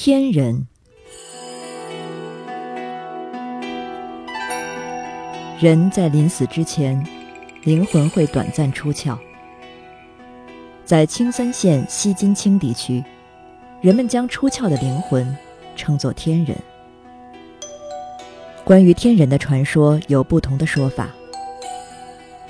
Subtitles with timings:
[0.00, 0.64] 天人。
[5.58, 7.04] 人在临死之前，
[7.64, 9.18] 灵魂会短暂出窍。
[10.84, 13.02] 在青森县西津青地区，
[13.80, 15.36] 人们将出窍的灵魂
[15.74, 16.56] 称作天人。
[18.62, 21.08] 关于天人的传说有不同的说法。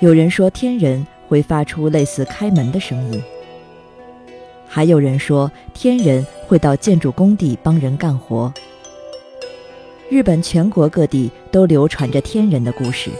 [0.01, 3.19] 有人说天人会发出类似开门的声音，
[4.67, 8.51] 还有人说天人会到建筑工地帮人干活。
[10.09, 13.11] 日本全国各地都流传着天人的故事。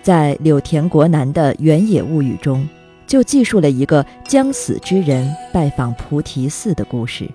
[0.00, 2.66] 在柳田国男的《原野物语》中，
[3.08, 7.28] 就记述了一个将死之人拜访菩提寺的故事。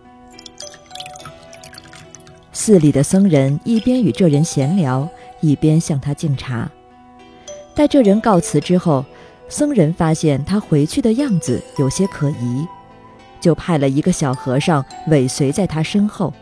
[2.54, 5.08] 寺里的僧人一边与这人闲聊，
[5.42, 6.72] 一边向他敬茶。
[7.76, 9.04] 待这人告辞之后，
[9.50, 12.66] 僧人发现他回去的样子有些可疑，
[13.46, 16.34] 就派了一个小和尚尾随在他身后。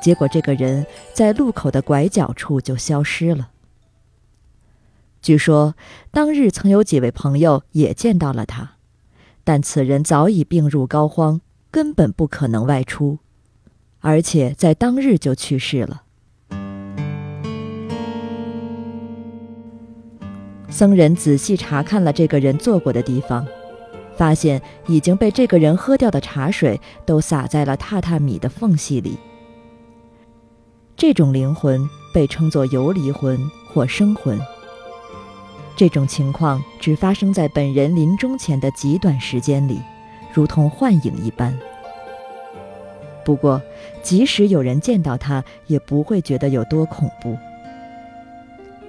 [0.00, 3.50] 结果，这个人在路口的拐角处就消失了。
[5.20, 5.74] 据说，
[6.10, 8.76] 当日曾有几位朋友也见到了他，
[9.44, 13.18] 但此人早已病入膏肓，根本不可能外出，
[14.00, 16.04] 而且在当日就去世了。
[20.70, 23.46] 僧人仔细查看了这个人坐过的地方，
[24.18, 29.16] 发现已经被这个人喝掉的茶水都洒在了榻榻米的缝隙里。
[30.96, 33.38] 这种灵魂被称作游离魂
[33.72, 34.38] 或生魂。
[35.76, 39.80] 这种情况只发生在本人临终前的极短时间里，
[40.34, 41.56] 如同幻影一般。
[43.24, 43.62] 不过，
[44.02, 47.38] 即使有人见到他，也不会觉得有多恐怖。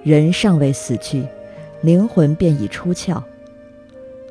[0.02, 1.24] 人尚未死去。
[1.82, 3.22] 灵魂便已出窍。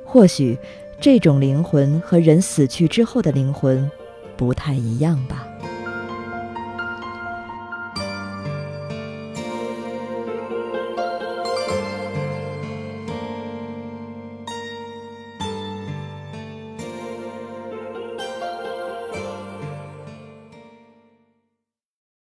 [0.06, 0.58] 或许，
[1.02, 3.90] 这种灵魂和人死去之后的灵魂
[4.36, 5.49] 不太一样吧。